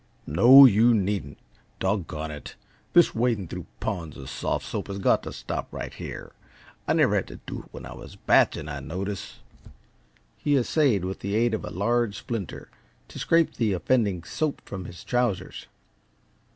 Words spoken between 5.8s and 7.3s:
here. I never had